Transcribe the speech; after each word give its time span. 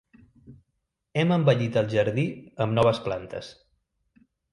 Hem 1.23 1.33
embellit 1.35 1.77
el 1.81 1.89
jardí 1.91 2.23
amb 2.65 2.75
noves 2.79 3.03
plantes. 3.09 3.51